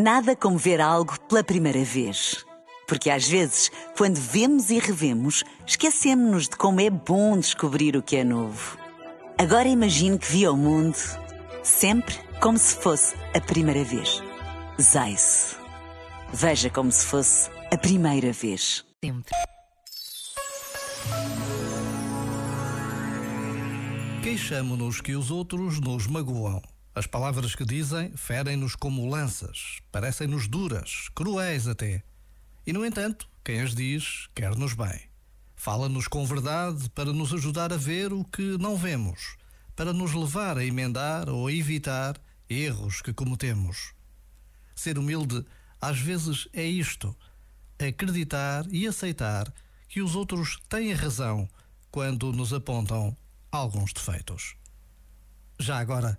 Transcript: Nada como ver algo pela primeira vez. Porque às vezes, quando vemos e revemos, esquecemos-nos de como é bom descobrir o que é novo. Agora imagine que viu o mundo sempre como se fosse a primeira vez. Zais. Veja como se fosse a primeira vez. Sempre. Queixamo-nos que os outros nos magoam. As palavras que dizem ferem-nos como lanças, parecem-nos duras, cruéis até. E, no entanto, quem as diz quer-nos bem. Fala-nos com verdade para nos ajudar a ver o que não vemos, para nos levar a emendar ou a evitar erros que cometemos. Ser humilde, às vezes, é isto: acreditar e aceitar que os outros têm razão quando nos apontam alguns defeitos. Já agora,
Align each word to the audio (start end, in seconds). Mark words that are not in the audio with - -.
Nada 0.00 0.36
como 0.36 0.56
ver 0.56 0.80
algo 0.80 1.18
pela 1.22 1.42
primeira 1.42 1.82
vez. 1.82 2.46
Porque 2.86 3.10
às 3.10 3.26
vezes, 3.26 3.68
quando 3.96 4.14
vemos 4.14 4.70
e 4.70 4.78
revemos, 4.78 5.42
esquecemos-nos 5.66 6.48
de 6.48 6.56
como 6.56 6.80
é 6.80 6.88
bom 6.88 7.36
descobrir 7.36 7.96
o 7.96 8.02
que 8.02 8.14
é 8.14 8.22
novo. 8.22 8.78
Agora 9.36 9.66
imagine 9.66 10.16
que 10.16 10.30
viu 10.30 10.52
o 10.52 10.56
mundo 10.56 10.96
sempre 11.64 12.14
como 12.40 12.56
se 12.56 12.76
fosse 12.76 13.16
a 13.34 13.40
primeira 13.40 13.82
vez. 13.82 14.22
Zais. 14.80 15.56
Veja 16.32 16.70
como 16.70 16.92
se 16.92 17.04
fosse 17.04 17.50
a 17.72 17.76
primeira 17.76 18.32
vez. 18.32 18.84
Sempre. 19.04 19.34
Queixamo-nos 24.22 25.00
que 25.00 25.16
os 25.16 25.32
outros 25.32 25.80
nos 25.80 26.06
magoam. 26.06 26.62
As 26.98 27.06
palavras 27.06 27.54
que 27.54 27.64
dizem 27.64 28.10
ferem-nos 28.16 28.74
como 28.74 29.08
lanças, 29.08 29.78
parecem-nos 29.92 30.48
duras, 30.48 31.08
cruéis 31.14 31.68
até. 31.68 32.02
E, 32.66 32.72
no 32.72 32.84
entanto, 32.84 33.28
quem 33.44 33.60
as 33.60 33.72
diz 33.72 34.28
quer-nos 34.34 34.72
bem. 34.74 35.02
Fala-nos 35.54 36.08
com 36.08 36.26
verdade 36.26 36.90
para 36.90 37.12
nos 37.12 37.32
ajudar 37.32 37.72
a 37.72 37.76
ver 37.76 38.12
o 38.12 38.24
que 38.24 38.58
não 38.58 38.76
vemos, 38.76 39.36
para 39.76 39.92
nos 39.92 40.12
levar 40.12 40.58
a 40.58 40.64
emendar 40.64 41.28
ou 41.28 41.46
a 41.46 41.52
evitar 41.52 42.20
erros 42.50 43.00
que 43.00 43.12
cometemos. 43.12 43.94
Ser 44.74 44.98
humilde, 44.98 45.46
às 45.80 46.00
vezes, 46.00 46.48
é 46.52 46.64
isto: 46.64 47.14
acreditar 47.78 48.66
e 48.72 48.88
aceitar 48.88 49.54
que 49.88 50.02
os 50.02 50.16
outros 50.16 50.58
têm 50.68 50.92
razão 50.94 51.48
quando 51.92 52.32
nos 52.32 52.52
apontam 52.52 53.16
alguns 53.52 53.92
defeitos. 53.92 54.56
Já 55.60 55.78
agora, 55.78 56.18